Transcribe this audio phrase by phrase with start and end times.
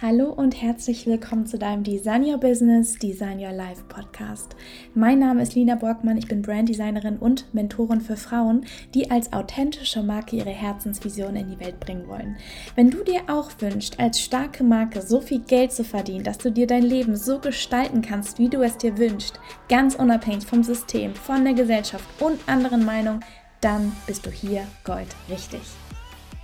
[0.00, 4.54] Hallo und herzlich willkommen zu deinem Design Your Business, Design Your Life Podcast.
[4.94, 8.64] Mein Name ist Lina Borgmann, ich bin Branddesignerin und Mentorin für Frauen,
[8.94, 12.36] die als authentische Marke ihre Herzensvision in die Welt bringen wollen.
[12.76, 16.52] Wenn du dir auch wünschst, als starke Marke so viel Geld zu verdienen, dass du
[16.52, 21.12] dir dein Leben so gestalten kannst, wie du es dir wünschst, ganz unabhängig vom System,
[21.16, 23.24] von der Gesellschaft und anderen Meinungen,
[23.60, 25.62] dann bist du hier Gold richtig.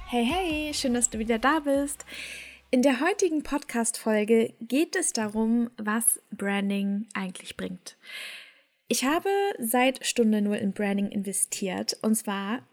[0.08, 2.04] Hey, hey, schön, dass du wieder da bist.
[2.74, 7.96] In der heutigen Podcast-Folge geht es darum, was Branding eigentlich bringt.
[8.88, 9.28] Ich habe
[9.60, 12.64] seit Stunde null in Branding investiert und zwar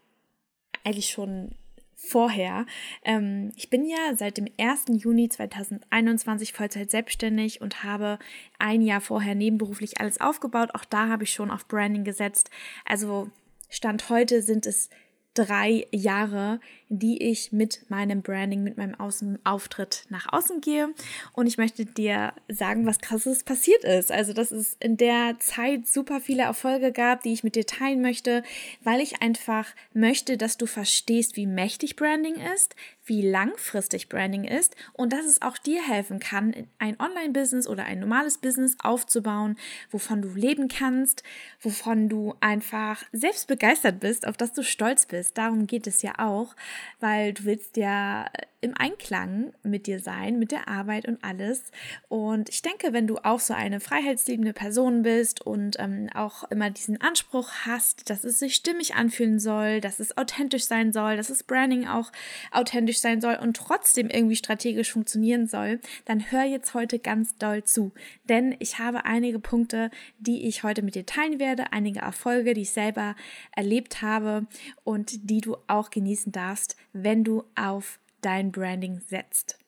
[0.82, 1.52] eigentlich schon
[1.94, 2.66] vorher.
[3.04, 4.86] Ähm, ich bin ja seit dem 1.
[4.88, 8.18] Juni 2021 Vollzeit selbstständig und habe
[8.58, 10.70] ein Jahr vorher nebenberuflich alles aufgebaut.
[10.74, 12.50] Auch da habe ich schon auf Branding gesetzt.
[12.84, 13.30] Also
[13.70, 14.90] Stand heute sind es
[15.34, 20.90] drei Jahre, die ich mit meinem Branding, mit meinem Außenauftritt nach außen gehe.
[21.32, 24.12] Und ich möchte dir sagen, was krasses passiert ist.
[24.12, 28.02] Also, dass es in der Zeit super viele Erfolge gab, die ich mit dir teilen
[28.02, 28.42] möchte,
[28.82, 34.76] weil ich einfach möchte, dass du verstehst, wie mächtig Branding ist, wie langfristig Branding ist
[34.92, 39.56] und dass es auch dir helfen kann, ein Online-Business oder ein normales Business aufzubauen,
[39.90, 41.22] wovon du leben kannst,
[41.60, 45.21] wovon du einfach selbst begeistert bist, auf das du stolz bist.
[45.32, 46.54] Darum geht es ja auch,
[47.00, 48.26] weil du willst ja
[48.62, 51.64] im Einklang mit dir sein, mit der Arbeit und alles.
[52.08, 56.70] Und ich denke, wenn du auch so eine freiheitsliebende Person bist und ähm, auch immer
[56.70, 61.26] diesen Anspruch hast, dass es sich stimmig anfühlen soll, dass es authentisch sein soll, dass
[61.26, 62.12] das Branding auch
[62.52, 67.64] authentisch sein soll und trotzdem irgendwie strategisch funktionieren soll, dann hör jetzt heute ganz doll
[67.64, 67.90] zu.
[68.28, 69.90] Denn ich habe einige Punkte,
[70.20, 73.16] die ich heute mit dir teilen werde, einige Erfolge, die ich selber
[73.56, 74.46] erlebt habe
[74.84, 79.58] und die du auch genießen darfst, wenn du auf dein Branding setzt.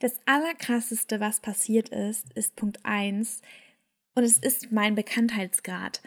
[0.00, 3.42] Das Allerkrasseste, was passiert ist, ist Punkt 1
[4.14, 6.00] und es ist mein Bekanntheitsgrad.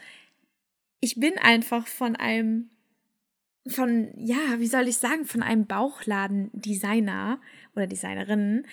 [0.99, 2.71] Ich bin einfach von einem,
[3.67, 7.39] von, ja, wie soll ich sagen, von einem Bauchladen-Designer
[7.75, 8.65] oder Designerin,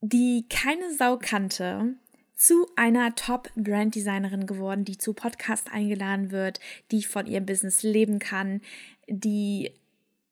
[0.00, 1.96] die keine Sau kannte,
[2.36, 6.60] zu einer Top-Brand-Designerin geworden, die zu Podcast eingeladen wird,
[6.90, 8.60] die von ihrem Business leben kann,
[9.08, 9.72] die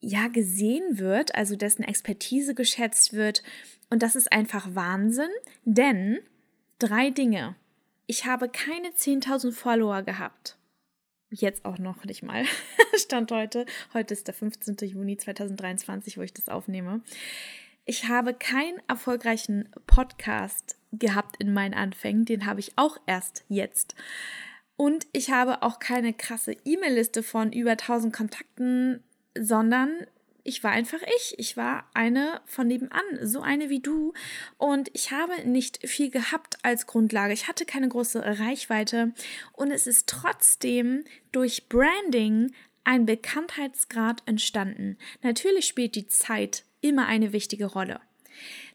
[0.04, 3.42] ja gesehen wird, also dessen Expertise geschätzt wird.
[3.90, 5.30] Und das ist einfach Wahnsinn,
[5.64, 6.18] denn
[6.78, 7.56] drei Dinge.
[8.06, 10.58] Ich habe keine 10.000 Follower gehabt.
[11.30, 12.44] Jetzt auch noch nicht mal.
[12.96, 13.66] Stand heute.
[13.92, 14.76] Heute ist der 15.
[14.88, 17.00] Juni 2023, wo ich das aufnehme.
[17.86, 22.24] Ich habe keinen erfolgreichen Podcast gehabt in meinen Anfängen.
[22.24, 23.94] Den habe ich auch erst jetzt.
[24.76, 29.02] Und ich habe auch keine krasse E-Mail-Liste von über 1000 Kontakten
[29.38, 30.06] sondern
[30.44, 31.34] ich war einfach ich.
[31.38, 34.12] Ich war eine von nebenan, so eine wie du.
[34.58, 37.32] Und ich habe nicht viel gehabt als Grundlage.
[37.32, 39.14] Ich hatte keine große Reichweite.
[39.52, 42.52] Und es ist trotzdem durch Branding
[42.84, 44.98] ein Bekanntheitsgrad entstanden.
[45.22, 48.00] Natürlich spielt die Zeit immer eine wichtige Rolle.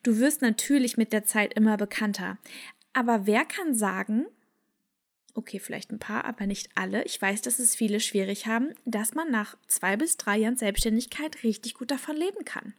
[0.01, 2.39] Du wirst natürlich mit der Zeit immer bekannter.
[2.93, 4.25] Aber wer kann sagen,
[5.35, 7.03] okay, vielleicht ein paar, aber nicht alle.
[7.03, 11.43] Ich weiß, dass es viele schwierig haben, dass man nach zwei bis drei Jahren Selbstständigkeit
[11.43, 12.73] richtig gut davon leben kann.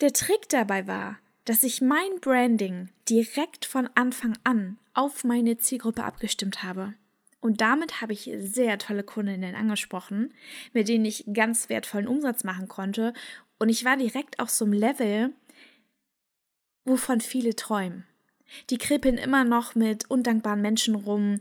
[0.00, 6.04] Der Trick dabei war, dass ich mein Branding direkt von Anfang an auf meine Zielgruppe
[6.04, 6.94] abgestimmt habe.
[7.40, 10.34] Und damit habe ich sehr tolle Kundinnen angesprochen,
[10.72, 13.14] mit denen ich ganz wertvollen Umsatz machen konnte.
[13.58, 15.32] Und ich war direkt auf so einem Level,
[16.84, 18.04] wovon viele träumen.
[18.70, 21.38] Die kribbeln immer noch mit undankbaren Menschen rum,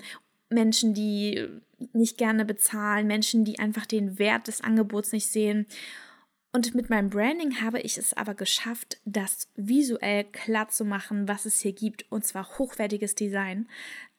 [0.49, 1.47] Menschen, die
[1.93, 5.65] nicht gerne bezahlen, Menschen, die einfach den Wert des Angebots nicht sehen.
[6.51, 11.45] Und mit meinem Branding habe ich es aber geschafft, das visuell klar zu machen, was
[11.45, 13.69] es hier gibt, und zwar hochwertiges Design.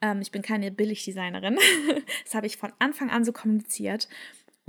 [0.01, 1.59] Ähm, ich bin keine Billigdesignerin.
[2.25, 4.09] das habe ich von Anfang an so kommuniziert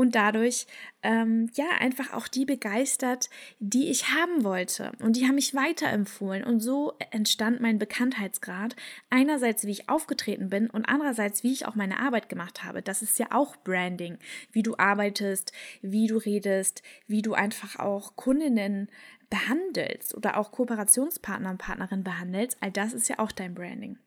[0.02, 0.66] und dadurch
[1.04, 3.30] ähm, ja einfach auch die begeistert,
[3.60, 4.94] die ich haben wollte.
[4.98, 6.44] Und die haben mich weiterempfohlen.
[6.44, 8.76] Und so entstand mein Bekanntheitsgrad.
[9.12, 12.82] Einerseits, wie ich aufgetreten bin und andererseits, wie ich auch meine Arbeit gemacht habe.
[12.82, 14.18] Das ist ja auch Branding,
[14.52, 15.54] wie du arbeitest,
[15.84, 18.90] wie du redest, wie du einfach auch Kundinnen
[19.30, 22.58] behandelst oder auch Kooperationspartner und Partnerin behandelst.
[22.60, 24.00] All das ist ja auch dein Branding.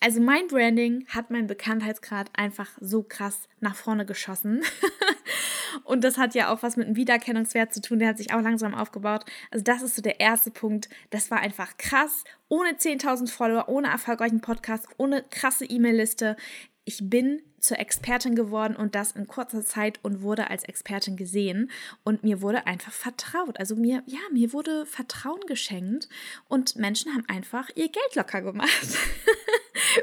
[0.00, 4.62] Also mein Branding hat meinen Bekanntheitsgrad einfach so krass nach vorne geschossen.
[5.84, 8.40] Und das hat ja auch was mit einem Wiedererkennungswert zu tun, der hat sich auch
[8.40, 9.24] langsam aufgebaut.
[9.50, 10.88] Also das ist so der erste Punkt.
[11.10, 12.24] Das war einfach krass.
[12.48, 16.36] Ohne 10.000 Follower, ohne erfolgreichen Podcast, ohne krasse E-Mail-Liste.
[16.84, 21.70] ich bin zur Expertin geworden und das in kurzer Zeit und wurde als Expertin gesehen
[22.04, 23.58] und mir wurde einfach vertraut.
[23.58, 26.08] Also mir, ja, mir wurde Vertrauen geschenkt
[26.48, 28.70] und Menschen haben einfach ihr Geld locker gemacht,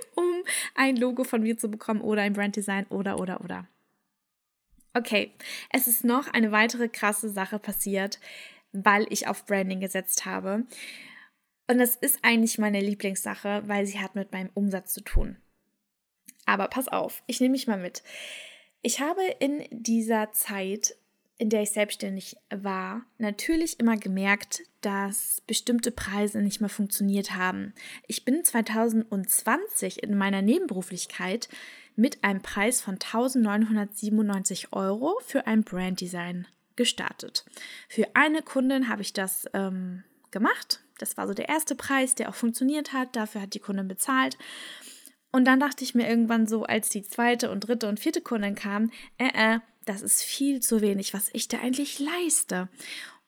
[0.15, 0.43] um
[0.75, 3.67] ein Logo von mir zu bekommen oder ein Branddesign oder, oder, oder.
[4.93, 5.33] Okay,
[5.71, 8.19] es ist noch eine weitere krasse Sache passiert,
[8.71, 10.65] weil ich auf Branding gesetzt habe.
[11.67, 15.37] Und das ist eigentlich meine Lieblingssache, weil sie hat mit meinem Umsatz zu tun.
[16.45, 18.03] Aber pass auf, ich nehme mich mal mit.
[18.81, 20.95] Ich habe in dieser Zeit,
[21.38, 27.74] in der ich selbstständig war, natürlich immer gemerkt, dass bestimmte Preise nicht mehr funktioniert haben.
[28.07, 31.50] Ich bin 2020 in meiner Nebenberuflichkeit
[31.95, 37.45] mit einem Preis von 1997 Euro für ein Branddesign gestartet.
[37.88, 40.81] Für eine Kundin habe ich das ähm, gemacht.
[40.97, 43.15] Das war so der erste Preis, der auch funktioniert hat.
[43.15, 44.38] Dafür hat die Kundin bezahlt.
[45.31, 48.56] Und dann dachte ich mir irgendwann so, als die zweite und dritte und vierte Kundin
[48.56, 52.69] kamen, äh, äh, das ist viel zu wenig, was ich da eigentlich leiste.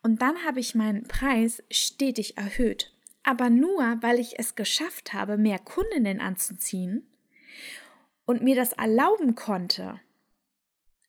[0.02, 2.92] Und dann habe ich meinen Preis stetig erhöht.
[3.24, 7.07] Aber nur, weil ich es geschafft habe, mehr Kundinnen anzuziehen
[8.25, 10.00] und mir das erlauben konnte.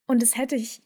[0.07, 0.83] Und das hätte ich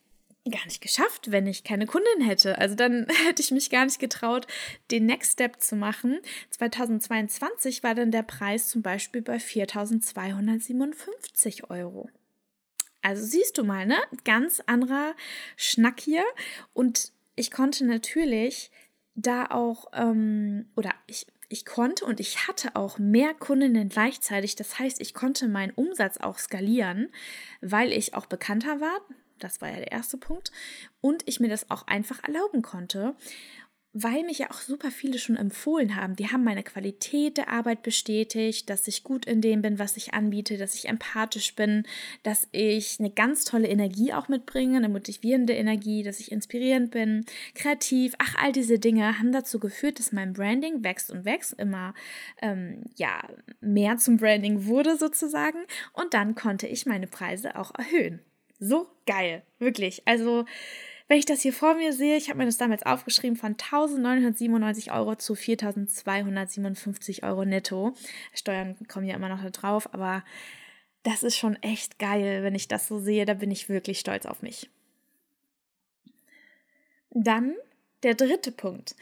[0.50, 2.56] gar nicht geschafft, wenn ich keine Kundin hätte.
[2.58, 4.46] Also dann hätte ich mich gar nicht getraut,
[4.90, 6.18] den Next Step zu machen.
[6.50, 12.08] 2022 war dann der Preis zum Beispiel bei 4.257 Euro.
[13.02, 13.96] Also siehst du mal, ne?
[14.24, 15.14] Ganz anderer
[15.56, 16.24] Schnack hier.
[16.72, 18.70] Und ich konnte natürlich
[19.14, 24.56] da auch, ähm, oder ich, ich konnte und ich hatte auch mehr Kundinnen gleichzeitig.
[24.56, 27.08] Das heißt, ich konnte meinen Umsatz auch skalieren,
[27.60, 29.00] weil ich auch bekannter war.
[29.38, 30.52] Das war ja der erste Punkt.
[31.00, 33.16] Und ich mir das auch einfach erlauben konnte,
[33.92, 36.14] weil mich ja auch super viele schon empfohlen haben.
[36.14, 40.14] Die haben meine Qualität der Arbeit bestätigt, dass ich gut in dem bin, was ich
[40.14, 41.84] anbiete, dass ich empathisch bin,
[42.22, 47.24] dass ich eine ganz tolle Energie auch mitbringe, eine motivierende Energie, dass ich inspirierend bin,
[47.54, 48.14] kreativ.
[48.18, 51.94] Ach, all diese Dinge haben dazu geführt, dass mein Branding wächst und wächst, immer
[52.40, 53.22] ähm, ja
[53.60, 55.58] mehr zum Branding wurde sozusagen.
[55.92, 58.20] Und dann konnte ich meine Preise auch erhöhen
[58.60, 60.02] so geil, wirklich.
[60.04, 60.44] Also,
[61.10, 64.92] wenn ich das hier vor mir sehe, ich habe mir das damals aufgeschrieben, von 1997
[64.92, 67.96] Euro zu 4257 Euro netto.
[68.32, 70.22] Steuern kommen ja immer noch da drauf, aber
[71.02, 73.24] das ist schon echt geil, wenn ich das so sehe.
[73.24, 74.70] Da bin ich wirklich stolz auf mich.
[77.10, 77.56] Dann
[78.04, 78.94] der dritte Punkt.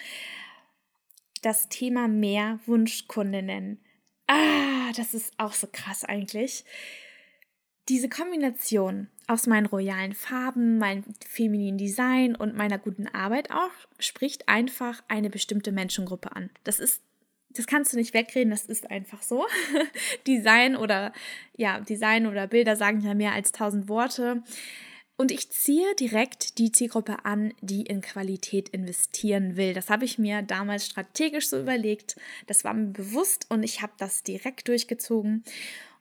[1.42, 3.84] Das Thema mehr Wunschkundinnen.
[4.28, 6.64] Ah, das ist auch so krass eigentlich.
[7.88, 14.48] Diese Kombination aus meinen royalen Farben, meinem femininen Design und meiner guten Arbeit auch spricht
[14.48, 16.50] einfach eine bestimmte Menschengruppe an.
[16.64, 17.02] Das ist
[17.50, 19.46] das kannst du nicht wegreden, das ist einfach so.
[20.26, 21.14] Design oder
[21.56, 24.42] ja, Design oder Bilder sagen ja mehr als tausend Worte.
[25.16, 29.72] Und ich ziehe direkt die Zielgruppe an, die in Qualität investieren will.
[29.74, 32.16] Das habe ich mir damals strategisch so überlegt.
[32.46, 35.42] Das war mir bewusst und ich habe das direkt durchgezogen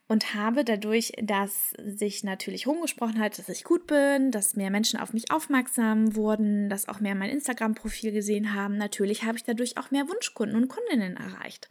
[0.08, 4.98] und habe dadurch, dass sich natürlich rumgesprochen hat, dass ich gut bin, dass mehr Menschen
[4.98, 9.76] auf mich aufmerksam wurden, dass auch mehr mein Instagram-Profil gesehen haben, natürlich habe ich dadurch
[9.76, 11.68] auch mehr Wunschkunden und Kundinnen erreicht.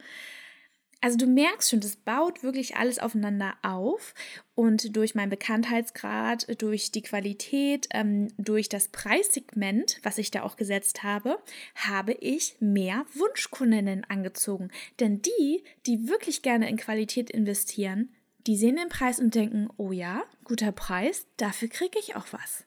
[1.00, 4.14] Also du merkst schon, das baut wirklich alles aufeinander auf
[4.56, 10.56] und durch meinen Bekanntheitsgrad, durch die Qualität, ähm, durch das Preissegment, was ich da auch
[10.56, 11.38] gesetzt habe,
[11.76, 14.70] habe ich mehr Wunschkundinnen angezogen.
[14.98, 18.12] Denn die, die wirklich gerne in Qualität investieren,
[18.46, 22.64] die sehen den Preis und denken, oh ja, guter Preis, dafür kriege ich auch was.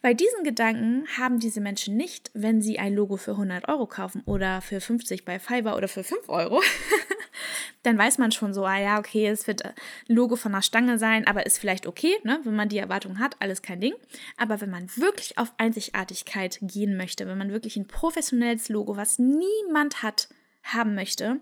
[0.00, 4.22] Weil diesen Gedanken haben diese Menschen nicht, wenn sie ein Logo für 100 Euro kaufen
[4.24, 6.62] oder für 50 bei Fiverr oder für 5 Euro.
[7.82, 9.74] Dann weiß man schon so, ah ja, okay, es wird ein
[10.06, 12.40] Logo von einer Stange sein, aber ist vielleicht okay, ne?
[12.44, 13.94] wenn man die Erwartung hat, alles kein Ding.
[14.36, 19.18] Aber wenn man wirklich auf Einzigartigkeit gehen möchte, wenn man wirklich ein professionelles Logo, was
[19.18, 20.28] niemand hat,
[20.64, 21.40] haben möchte,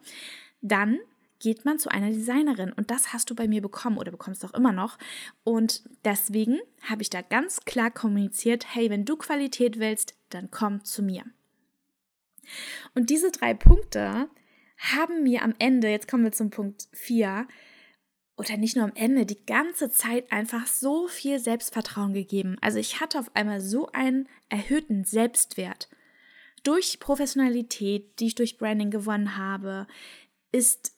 [0.61, 0.99] dann
[1.39, 4.55] geht man zu einer Designerin und das hast du bei mir bekommen oder bekommst auch
[4.55, 4.99] immer noch.
[5.45, 10.85] Und deswegen habe ich da ganz klar kommuniziert, hey, wenn du Qualität willst, dann komm
[10.85, 11.25] zu mir.
[12.95, 14.29] Und diese drei Punkte
[14.79, 17.47] haben mir am Ende, jetzt kommen wir zum Punkt 4,
[18.37, 22.57] oder nicht nur am Ende, die ganze Zeit einfach so viel Selbstvertrauen gegeben.
[22.61, 25.89] Also ich hatte auf einmal so einen erhöhten Selbstwert.
[26.63, 29.87] Durch Professionalität, die ich durch Branding gewonnen habe,
[30.53, 30.96] ist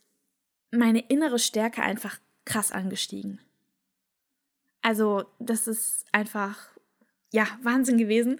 [0.70, 3.40] meine innere Stärke einfach krass angestiegen.
[4.82, 6.70] Also, das ist einfach,
[7.32, 8.38] ja, Wahnsinn gewesen.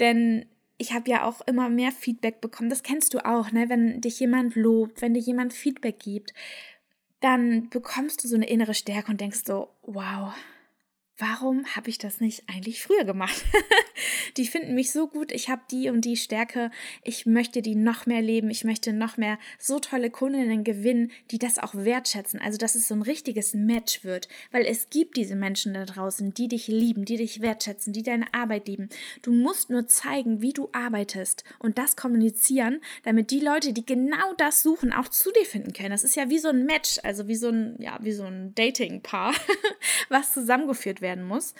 [0.00, 0.46] Denn
[0.78, 2.70] ich habe ja auch immer mehr Feedback bekommen.
[2.70, 3.68] Das kennst du auch, ne?
[3.68, 6.34] Wenn dich jemand lobt, wenn dir jemand Feedback gibt,
[7.20, 10.34] dann bekommst du so eine innere Stärke und denkst so, wow,
[11.18, 13.44] warum habe ich das nicht eigentlich früher gemacht?
[14.36, 16.70] die finden mich so gut, ich habe die und die Stärke,
[17.04, 21.38] ich möchte die noch mehr leben, ich möchte noch mehr so tolle Kundinnen gewinnen, die
[21.38, 25.36] das auch wertschätzen, also dass es so ein richtiges Match wird, weil es gibt diese
[25.36, 28.88] Menschen da draußen, die dich lieben, die dich wertschätzen, die deine Arbeit lieben.
[29.22, 34.34] Du musst nur zeigen, wie du arbeitest und das kommunizieren, damit die Leute, die genau
[34.36, 35.90] das suchen, auch zu dir finden können.
[35.90, 38.54] Das ist ja wie so ein Match, also wie so ein ja, wie so ein
[38.54, 39.32] Dating-Paar,
[40.08, 41.54] was zusammengeführt wird werden muss.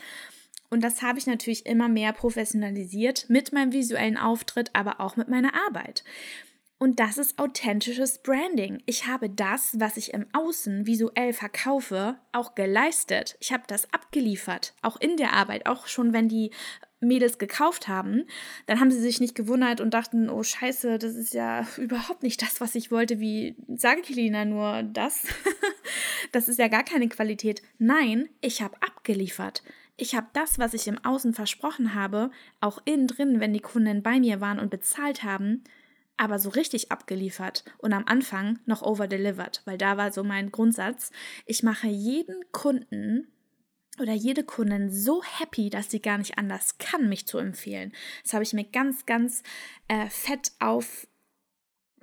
[0.71, 5.29] Und das habe ich natürlich immer mehr professionalisiert mit meinem visuellen Auftritt, aber auch mit
[5.29, 6.03] meiner Arbeit.
[6.79, 8.83] Und das ist authentisches Branding.
[8.85, 13.37] Ich habe das, was ich im Außen visuell verkaufe, auch geleistet.
[13.41, 16.51] Ich habe das abgeliefert, auch in der Arbeit, auch schon wenn die
[17.05, 18.25] Mädels gekauft haben,
[18.67, 22.43] dann haben sie sich nicht gewundert und dachten, oh scheiße, das ist ja überhaupt nicht
[22.43, 25.27] das, was ich wollte, wie sage Kelina nur das.
[26.33, 27.63] das ist ja gar keine Qualität.
[27.79, 29.63] Nein, ich habe abgeliefert.
[29.97, 34.03] Ich habe das, was ich im Außen versprochen habe, auch innen drin, wenn die Kunden
[34.03, 35.63] bei mir waren und bezahlt haben,
[36.17, 41.11] aber so richtig abgeliefert und am Anfang noch overdelivered, weil da war so mein Grundsatz,
[41.47, 43.29] ich mache jeden Kunden
[44.01, 47.93] oder jede Kundin so happy, dass sie gar nicht anders kann, mich zu empfehlen.
[48.23, 49.43] Das habe ich mir ganz, ganz
[49.89, 51.07] äh, fett auf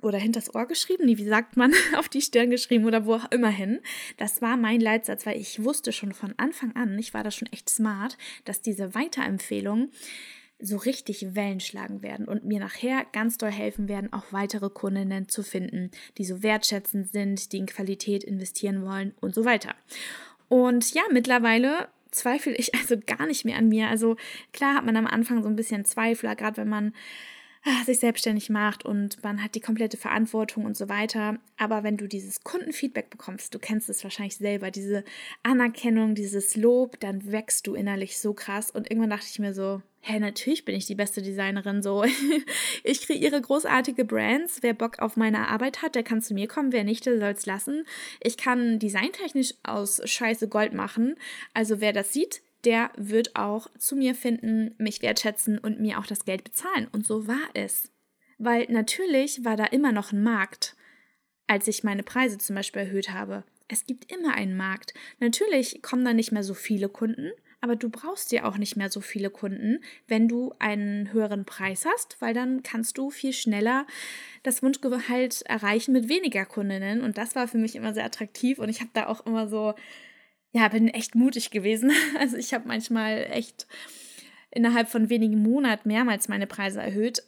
[0.02, 3.30] oder hinters Ohr geschrieben, nee, wie sagt man, auf die Stirn geschrieben oder wo auch
[3.30, 3.80] immer hin.
[4.16, 7.50] Das war mein Leitsatz, weil ich wusste schon von Anfang an, ich war da schon
[7.52, 9.92] echt smart, dass diese Weiterempfehlungen
[10.62, 15.28] so richtig Wellen schlagen werden und mir nachher ganz doll helfen werden, auch weitere Kundinnen
[15.28, 19.74] zu finden, die so wertschätzend sind, die in Qualität investieren wollen und so weiter.
[20.48, 23.88] Und ja, mittlerweile zweifle ich also gar nicht mehr an mir.
[23.88, 24.16] Also
[24.52, 26.94] klar hat man am Anfang so ein bisschen Zweifler, gerade wenn man
[27.84, 31.38] sich selbstständig macht und man hat die komplette Verantwortung und so weiter.
[31.56, 35.04] Aber wenn du dieses Kundenfeedback bekommst, du kennst es wahrscheinlich selber, diese
[35.42, 38.70] Anerkennung, dieses Lob, dann wächst du innerlich so krass.
[38.70, 42.04] Und irgendwann dachte ich mir so, hä, natürlich bin ich die beste Designerin so.
[42.84, 44.58] ich kreiere großartige Brands.
[44.62, 46.72] Wer Bock auf meine Arbeit hat, der kann zu mir kommen.
[46.72, 47.84] Wer nicht, der soll es lassen.
[48.20, 51.14] Ich kann designtechnisch aus Scheiße Gold machen.
[51.54, 56.06] Also wer das sieht, der wird auch zu mir finden, mich wertschätzen und mir auch
[56.06, 56.88] das Geld bezahlen.
[56.92, 57.90] Und so war es.
[58.38, 60.76] Weil natürlich war da immer noch ein Markt,
[61.46, 63.44] als ich meine Preise zum Beispiel erhöht habe.
[63.68, 64.94] Es gibt immer einen Markt.
[65.18, 68.90] Natürlich kommen da nicht mehr so viele Kunden, aber du brauchst ja auch nicht mehr
[68.90, 69.78] so viele Kunden,
[70.08, 73.86] wenn du einen höheren Preis hast, weil dann kannst du viel schneller
[74.42, 77.02] das Wunschgehalt erreichen mit weniger Kundinnen.
[77.02, 79.74] Und das war für mich immer sehr attraktiv und ich habe da auch immer so,
[80.52, 81.92] ja, bin echt mutig gewesen.
[82.18, 83.66] Also ich habe manchmal echt
[84.50, 87.22] innerhalb von wenigen Monaten mehrmals meine Preise erhöht.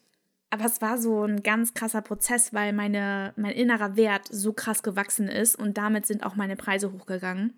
[0.51, 4.83] Aber es war so ein ganz krasser Prozess, weil meine, mein innerer Wert so krass
[4.83, 7.55] gewachsen ist und damit sind auch meine Preise hochgegangen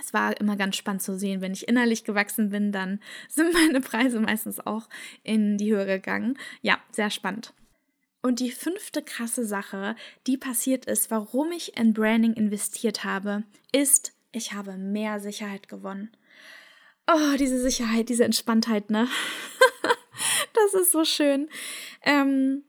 [0.00, 3.80] es war immer ganz spannend zu sehen, wenn ich innerlich gewachsen bin, dann sind meine
[3.80, 4.88] Preise meistens auch
[5.22, 6.38] in die Höhe gegangen.
[6.62, 7.52] Ja, sehr spannend.
[8.22, 9.96] Und die fünfte krasse Sache,
[10.26, 16.10] die passiert ist, warum ich in Branding investiert habe, ist, ich habe mehr Sicherheit gewonnen.
[17.06, 19.08] Oh, diese Sicherheit, diese Entspanntheit, ne?
[20.54, 21.48] das ist so schön.
[22.02, 22.64] Ähm,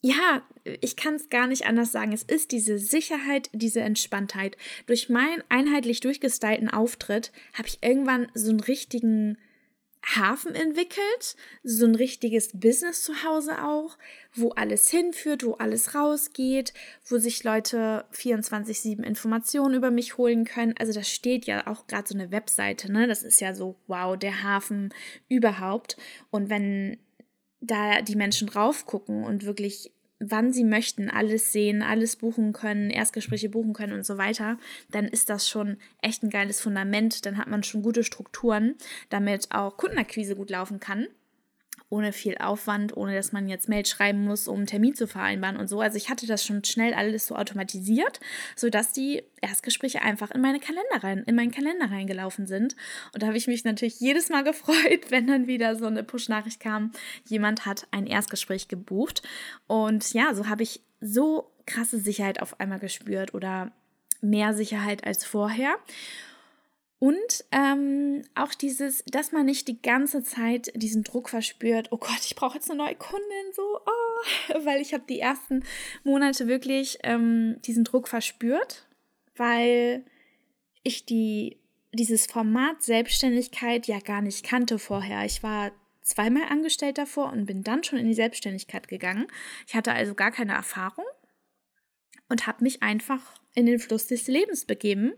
[0.00, 0.42] ja,
[0.80, 2.12] ich kann es gar nicht anders sagen.
[2.12, 4.56] Es ist diese Sicherheit, diese Entspanntheit.
[4.86, 9.38] Durch meinen einheitlich durchgestylten Auftritt habe ich irgendwann so einen richtigen
[10.04, 13.98] Hafen entwickelt, so ein richtiges Business zu Hause auch,
[14.34, 16.72] wo alles hinführt, wo alles rausgeht,
[17.06, 20.74] wo sich Leute 24/7 Informationen über mich holen können.
[20.78, 23.06] Also da steht ja auch gerade so eine Webseite, ne?
[23.06, 24.94] Das ist ja so wow, der Hafen
[25.28, 25.96] überhaupt
[26.30, 26.98] und wenn
[27.60, 32.90] da die Menschen drauf gucken und wirklich wann sie möchten, alles sehen, alles buchen können,
[32.90, 34.58] Erstgespräche buchen können und so weiter,
[34.90, 37.26] dann ist das schon echt ein geiles Fundament.
[37.26, 38.74] Dann hat man schon gute Strukturen,
[39.10, 41.06] damit auch Kundenakquise gut laufen kann
[41.90, 45.56] ohne viel Aufwand, ohne dass man jetzt Mail schreiben muss, um einen Termin zu vereinbaren
[45.56, 45.80] und so.
[45.80, 48.20] Also ich hatte das schon schnell alles so automatisiert,
[48.56, 52.76] sodass die Erstgespräche einfach in meine Kalender rein, in meinen Kalender reingelaufen sind.
[53.14, 56.60] Und da habe ich mich natürlich jedes Mal gefreut, wenn dann wieder so eine Push-Nachricht
[56.60, 56.92] kam,
[57.26, 59.22] jemand hat ein Erstgespräch gebucht.
[59.66, 63.72] Und ja, so habe ich so krasse Sicherheit auf einmal gespürt oder
[64.20, 65.76] mehr Sicherheit als vorher.
[67.00, 72.20] Und ähm, auch dieses, dass man nicht die ganze Zeit diesen Druck verspürt, oh Gott,
[72.24, 75.62] ich brauche jetzt eine neue Kundin, so, oh, weil ich habe die ersten
[76.02, 78.88] Monate wirklich ähm, diesen Druck verspürt,
[79.36, 80.04] weil
[80.82, 81.58] ich die,
[81.92, 85.24] dieses Format Selbstständigkeit ja gar nicht kannte vorher.
[85.24, 85.70] Ich war
[86.02, 89.28] zweimal angestellt davor und bin dann schon in die Selbstständigkeit gegangen.
[89.68, 91.04] Ich hatte also gar keine Erfahrung
[92.28, 93.20] und habe mich einfach
[93.54, 95.12] in den Fluss des Lebens begeben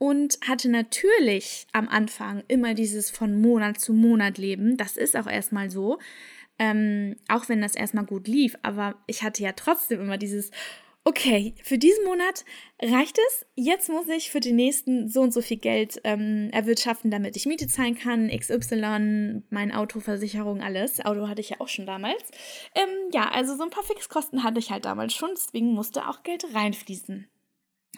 [0.00, 4.78] und hatte natürlich am Anfang immer dieses von Monat zu Monat Leben.
[4.78, 5.98] Das ist auch erstmal so,
[6.58, 8.56] ähm, auch wenn das erstmal gut lief.
[8.62, 10.52] Aber ich hatte ja trotzdem immer dieses,
[11.04, 12.46] okay, für diesen Monat
[12.80, 13.46] reicht es.
[13.56, 17.44] Jetzt muss ich für den nächsten so und so viel Geld ähm, erwirtschaften, damit ich
[17.44, 21.04] Miete zahlen kann, XY, meine Autoversicherung, alles.
[21.04, 22.22] Auto hatte ich ja auch schon damals.
[22.74, 26.22] Ähm, ja, also so ein paar Fixkosten hatte ich halt damals schon, deswegen musste auch
[26.22, 27.28] Geld reinfließen.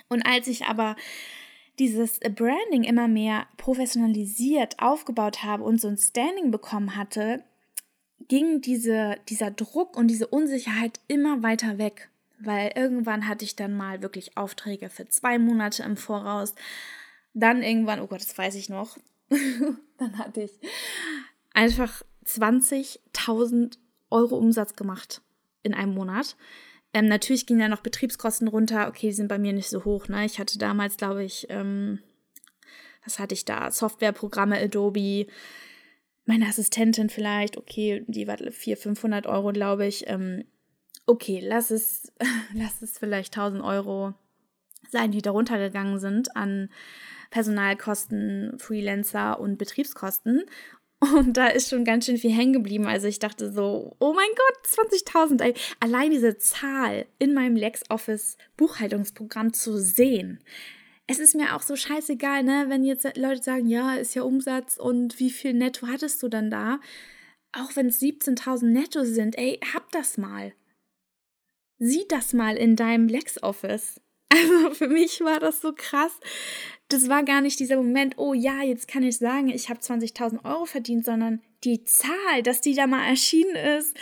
[0.08, 0.96] Und als ich aber
[1.78, 7.42] dieses Branding immer mehr professionalisiert aufgebaut habe und so ein Standing bekommen hatte,
[8.28, 12.10] ging diese, dieser Druck und diese Unsicherheit immer weiter weg.
[12.38, 16.54] Weil irgendwann hatte ich dann mal wirklich Aufträge für zwei Monate im Voraus.
[17.34, 18.98] Dann irgendwann, oh Gott, das weiß ich noch,
[19.98, 20.52] dann hatte ich
[21.54, 23.78] einfach 20.000
[24.10, 25.22] Euro Umsatz gemacht
[25.62, 26.36] in einem Monat.
[26.94, 28.88] Ähm, natürlich gingen da noch Betriebskosten runter.
[28.88, 30.08] Okay, die sind bei mir nicht so hoch.
[30.08, 30.24] Ne?
[30.24, 32.00] Ich hatte damals, glaube ich, ähm,
[33.04, 33.70] was hatte ich da?
[33.70, 35.26] Softwareprogramme, Adobe,
[36.24, 37.56] meine Assistentin vielleicht.
[37.56, 40.08] Okay, die war 400, 500 Euro, glaube ich.
[40.08, 40.44] Ähm,
[41.06, 42.12] okay, lass es,
[42.54, 44.14] lass es vielleicht 1000 Euro
[44.90, 46.68] sein, die da runtergegangen sind an
[47.30, 50.44] Personalkosten, Freelancer und Betriebskosten.
[51.02, 52.86] Und da ist schon ganz schön viel hängen geblieben.
[52.86, 55.58] Also ich dachte so, oh mein Gott, 20.000.
[55.80, 60.38] Allein diese Zahl in meinem LexOffice Buchhaltungsprogramm zu sehen.
[61.08, 64.76] Es ist mir auch so scheißegal, ne, wenn jetzt Leute sagen, ja, ist ja Umsatz
[64.76, 66.78] und wie viel netto hattest du dann da?
[67.50, 70.52] Auch wenn es 17.000 netto sind, ey, hab das mal.
[71.80, 74.00] Sieh das mal in deinem LexOffice.
[74.32, 76.18] Also für mich war das so krass,
[76.88, 80.44] das war gar nicht dieser Moment, oh ja, jetzt kann ich sagen, ich habe 20.000
[80.44, 83.94] Euro verdient, sondern die Zahl, dass die da mal erschienen ist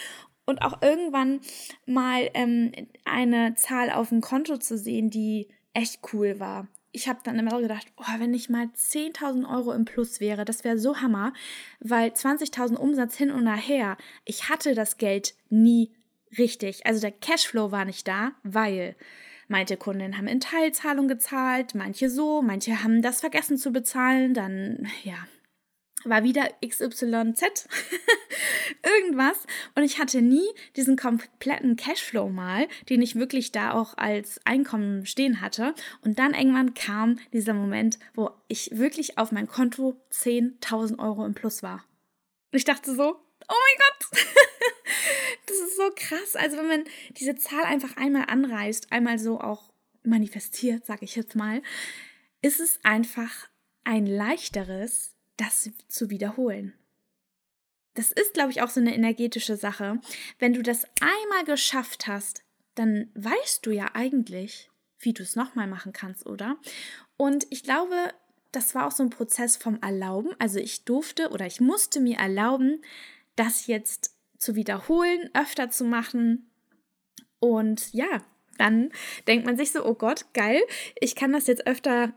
[0.46, 1.40] und auch irgendwann
[1.84, 2.72] mal ähm,
[3.04, 6.68] eine Zahl auf dem Konto zu sehen, die echt cool war.
[6.92, 10.64] Ich habe dann immer gedacht, oh, wenn ich mal 10.000 Euro im Plus wäre, das
[10.64, 11.32] wäre so Hammer,
[11.80, 15.92] weil 20.000 Umsatz hin und nachher, ich hatte das Geld nie
[16.38, 16.86] richtig.
[16.86, 18.96] Also der Cashflow war nicht da, weil
[19.50, 24.88] Manche Kunden haben in Teilzahlung gezahlt, manche so, manche haben das vergessen zu bezahlen, dann
[25.02, 25.26] ja,
[26.04, 27.02] war wieder XYZ
[28.84, 34.40] irgendwas und ich hatte nie diesen kompletten Cashflow mal, den ich wirklich da auch als
[34.46, 40.00] Einkommen stehen hatte und dann irgendwann kam dieser Moment, wo ich wirklich auf mein Konto
[40.12, 41.84] 10.000 Euro im Plus war.
[42.52, 43.16] Und ich dachte so,
[43.50, 44.26] oh mein Gott,
[45.46, 46.36] das ist so krass.
[46.36, 51.34] Also wenn man diese Zahl einfach einmal anreißt, einmal so auch manifestiert, sage ich jetzt
[51.36, 51.62] mal,
[52.42, 53.48] ist es einfach
[53.84, 56.74] ein leichteres, das zu wiederholen.
[57.94, 60.00] Das ist, glaube ich, auch so eine energetische Sache.
[60.38, 65.66] Wenn du das einmal geschafft hast, dann weißt du ja eigentlich, wie du es nochmal
[65.66, 66.56] machen kannst, oder?
[67.16, 68.12] Und ich glaube,
[68.52, 70.34] das war auch so ein Prozess vom Erlauben.
[70.38, 72.82] Also ich durfte oder ich musste mir erlauben,
[73.40, 76.50] das jetzt zu wiederholen, öfter zu machen.
[77.38, 78.22] Und ja,
[78.58, 78.90] dann
[79.26, 80.60] denkt man sich so, oh Gott, geil,
[81.00, 82.12] ich kann das jetzt öfter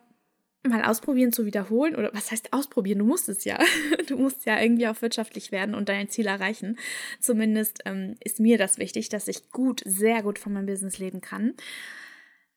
[0.63, 1.95] mal ausprobieren zu wiederholen.
[1.95, 2.99] Oder was heißt ausprobieren?
[2.99, 3.57] Du musst es ja.
[4.07, 6.77] Du musst ja irgendwie auch wirtschaftlich werden und dein Ziel erreichen.
[7.19, 11.21] Zumindest ähm, ist mir das wichtig, dass ich gut, sehr gut von meinem Business leben
[11.21, 11.53] kann.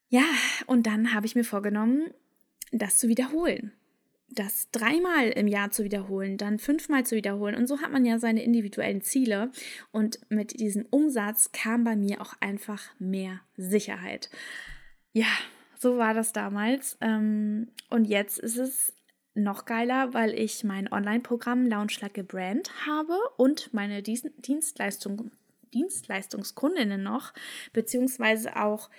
[0.09, 0.24] Ja,
[0.66, 2.12] und dann habe ich mir vorgenommen,
[2.72, 3.72] das zu wiederholen
[4.28, 7.54] das dreimal im Jahr zu wiederholen, dann fünfmal zu wiederholen.
[7.54, 9.50] Und so hat man ja seine individuellen Ziele.
[9.92, 14.30] Und mit diesem Umsatz kam bei mir auch einfach mehr Sicherheit.
[15.12, 15.28] Ja,
[15.78, 16.98] so war das damals.
[17.00, 18.92] Ähm, und jetzt ist es
[19.34, 25.30] noch geiler, weil ich mein Online-Programm Launch a Brand habe und meine Dienstleistung,
[25.74, 27.32] Dienstleistungskundinnen noch,
[27.72, 28.90] beziehungsweise auch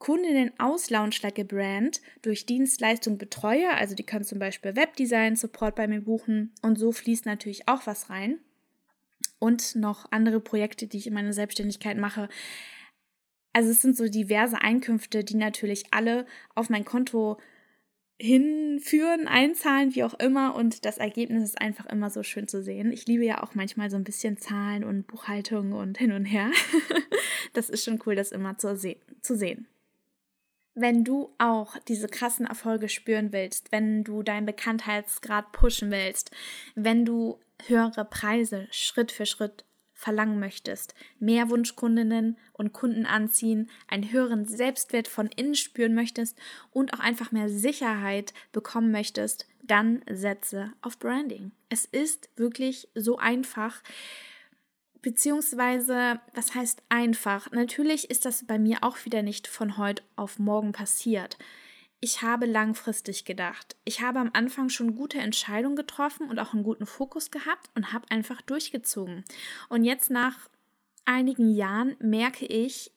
[0.00, 3.70] Kundinnen aus Launchstärke Brand durch Dienstleistung betreue.
[3.74, 7.86] Also die können zum Beispiel Webdesign, Support bei mir buchen und so fließt natürlich auch
[7.86, 8.40] was rein.
[9.38, 12.30] Und noch andere Projekte, die ich in meiner Selbstständigkeit mache.
[13.52, 17.38] Also es sind so diverse Einkünfte, die natürlich alle auf mein Konto
[18.18, 20.54] hinführen, einzahlen, wie auch immer.
[20.54, 22.90] Und das Ergebnis ist einfach immer so schön zu sehen.
[22.90, 26.50] Ich liebe ja auch manchmal so ein bisschen Zahlen und Buchhaltung und hin und her.
[27.52, 29.66] das ist schon cool, das immer zu, sehen
[30.80, 36.30] wenn du auch diese krassen Erfolge spüren willst, wenn du deinen Bekanntheitsgrad pushen willst,
[36.74, 44.10] wenn du höhere Preise Schritt für Schritt verlangen möchtest, mehr Wunschkundinnen und Kunden anziehen, einen
[44.10, 46.38] höheren Selbstwert von innen spüren möchtest
[46.70, 51.52] und auch einfach mehr Sicherheit bekommen möchtest, dann setze auf Branding.
[51.68, 53.82] Es ist wirklich so einfach
[55.02, 57.50] Beziehungsweise, was heißt einfach?
[57.52, 61.38] Natürlich ist das bei mir auch wieder nicht von heute auf morgen passiert.
[62.00, 63.76] Ich habe langfristig gedacht.
[63.84, 67.92] Ich habe am Anfang schon gute Entscheidungen getroffen und auch einen guten Fokus gehabt und
[67.92, 69.24] habe einfach durchgezogen.
[69.68, 70.48] Und jetzt nach
[71.04, 72.92] einigen Jahren merke ich,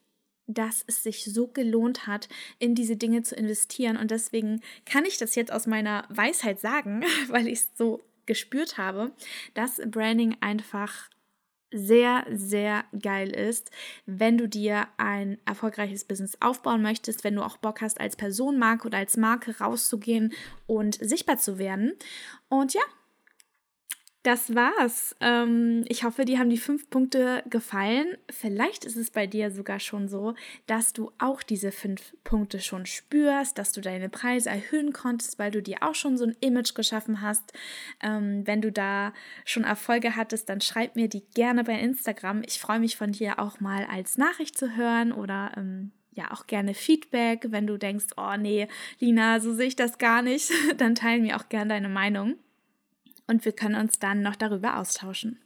[0.48, 2.28] dass es sich so gelohnt hat,
[2.60, 3.98] in diese Dinge zu investieren.
[3.98, 8.78] Und deswegen kann ich das jetzt aus meiner Weisheit sagen, weil ich es so gespürt
[8.78, 9.12] habe,
[9.54, 11.10] dass Branding einfach
[11.74, 13.72] sehr, sehr geil ist,
[14.06, 18.88] wenn du dir ein erfolgreiches Business aufbauen möchtest, wenn du auch Bock hast, als Personenmarke
[18.88, 20.34] oder als Marke rauszugehen
[20.68, 21.94] und sichtbar zu werden.
[22.50, 22.82] Und ja,
[24.24, 25.16] das war's.
[25.20, 28.08] Ähm, ich hoffe, dir haben die fünf Punkte gefallen.
[28.32, 30.34] Vielleicht ist es bei dir sogar schon so,
[30.66, 35.52] dass du auch diese fünf Punkte schon spürst, dass du deine Preise erhöhen konntest, weil
[35.52, 37.52] du dir auch schon so ein Image geschaffen hast.
[38.02, 42.44] Ähm, wenn du da schon Erfolge hattest, dann schreib mir die gerne bei Instagram.
[42.46, 46.48] Ich freue mich von dir auch mal als Nachricht zu hören oder ähm, ja auch
[46.48, 47.48] gerne Feedback.
[47.50, 51.36] Wenn du denkst, oh nee, Lina, so sehe ich das gar nicht, dann teilen mir
[51.36, 52.38] auch gerne deine Meinung
[53.28, 55.40] und wir können uns dann noch darüber austauschen.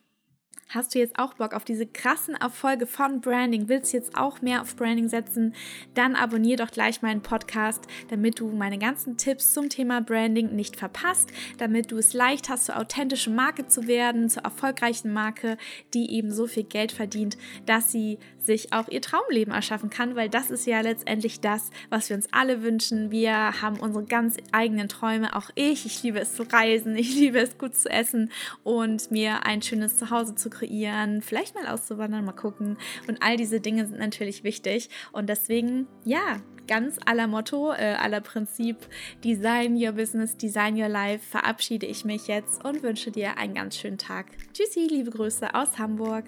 [0.69, 3.69] Hast du jetzt auch Bock auf diese krassen Erfolge von Branding?
[3.69, 5.55] Willst du jetzt auch mehr auf Branding setzen?
[5.93, 10.75] Dann abonniere doch gleich meinen Podcast, damit du meine ganzen Tipps zum Thema Branding nicht
[10.75, 15.57] verpasst, damit du es leicht hast, zur authentischen Marke zu werden, zur erfolgreichen Marke,
[15.93, 20.29] die eben so viel Geld verdient, dass sie sich auch ihr Traumleben erschaffen kann, weil
[20.29, 23.11] das ist ja letztendlich das, was wir uns alle wünschen.
[23.11, 25.85] Wir haben unsere ganz eigenen Träume, auch ich.
[25.85, 28.31] Ich liebe es zu reisen, ich liebe es gut zu essen
[28.63, 32.77] und mir ein schönes Zuhause zu kreieren, vielleicht mal auszuwandern, mal gucken.
[33.07, 34.89] Und all diese Dinge sind natürlich wichtig.
[35.11, 38.77] Und deswegen, ja, ganz aller Motto, äh, aller Prinzip
[39.23, 43.77] Design Your Business, Design Your Life verabschiede ich mich jetzt und wünsche dir einen ganz
[43.77, 44.27] schönen Tag.
[44.53, 46.25] Tschüssi, liebe Grüße aus Hamburg.